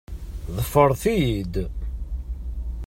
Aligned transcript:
Ḍefret-iyi-d! 0.55 1.53